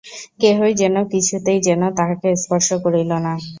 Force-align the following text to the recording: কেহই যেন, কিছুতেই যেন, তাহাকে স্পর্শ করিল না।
কেহই 0.39 0.73
যেন, 0.73 0.95
কিছুতেই 1.11 1.59
যেন, 1.61 1.81
তাহাকে 1.97 2.29
স্পর্শ 2.43 2.69
করিল 2.83 3.11
না। 3.25 3.33